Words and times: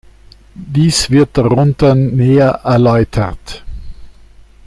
Dies 0.55 1.11
wird 1.11 1.37
darunter 1.37 1.93
näher 1.93 2.61
erläutert. 2.63 3.63